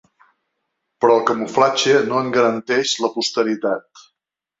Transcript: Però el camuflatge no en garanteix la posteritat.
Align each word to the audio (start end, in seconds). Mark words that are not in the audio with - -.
Però 1.03 1.17
el 1.17 1.27
camuflatge 1.29 1.93
no 2.13 2.21
en 2.21 2.31
garanteix 2.39 2.95
la 3.05 3.11
posteritat. 3.19 4.03